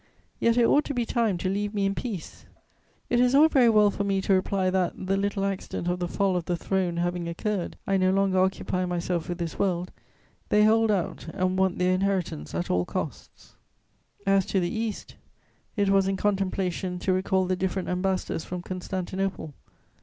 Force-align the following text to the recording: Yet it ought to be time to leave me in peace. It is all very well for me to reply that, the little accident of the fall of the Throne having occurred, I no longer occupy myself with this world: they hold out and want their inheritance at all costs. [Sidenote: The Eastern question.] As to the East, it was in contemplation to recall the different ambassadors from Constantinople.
Yet 0.39 0.57
it 0.57 0.65
ought 0.65 0.83
to 0.85 0.95
be 0.95 1.05
time 1.05 1.37
to 1.37 1.47
leave 1.47 1.75
me 1.75 1.85
in 1.85 1.93
peace. 1.93 2.47
It 3.11 3.19
is 3.19 3.35
all 3.35 3.47
very 3.47 3.69
well 3.69 3.91
for 3.91 4.03
me 4.03 4.19
to 4.21 4.33
reply 4.33 4.71
that, 4.71 4.93
the 5.05 5.15
little 5.15 5.45
accident 5.45 5.87
of 5.87 5.99
the 5.99 6.07
fall 6.07 6.35
of 6.35 6.45
the 6.45 6.57
Throne 6.57 6.97
having 6.97 7.27
occurred, 7.29 7.77
I 7.85 7.97
no 7.97 8.09
longer 8.09 8.39
occupy 8.39 8.87
myself 8.87 9.29
with 9.29 9.37
this 9.37 9.59
world: 9.59 9.91
they 10.49 10.63
hold 10.63 10.89
out 10.89 11.27
and 11.35 11.55
want 11.55 11.77
their 11.77 11.93
inheritance 11.93 12.55
at 12.55 12.71
all 12.71 12.83
costs. 12.83 13.53
[Sidenote: 14.25 14.25
The 14.25 14.31
Eastern 14.31 14.33
question.] 14.33 14.37
As 14.37 14.45
to 14.47 14.59
the 14.59 14.75
East, 14.75 15.15
it 15.77 15.89
was 15.93 16.07
in 16.07 16.17
contemplation 16.17 16.97
to 16.97 17.13
recall 17.13 17.45
the 17.45 17.55
different 17.55 17.87
ambassadors 17.87 18.43
from 18.43 18.63
Constantinople. 18.63 19.53